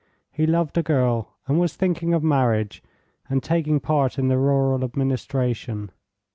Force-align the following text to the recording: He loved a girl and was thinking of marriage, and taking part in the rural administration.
He 0.31 0.47
loved 0.47 0.75
a 0.79 0.81
girl 0.81 1.35
and 1.45 1.59
was 1.59 1.75
thinking 1.75 2.11
of 2.15 2.23
marriage, 2.23 2.81
and 3.29 3.43
taking 3.43 3.79
part 3.79 4.17
in 4.17 4.29
the 4.29 4.37
rural 4.39 4.83
administration. 4.83 5.91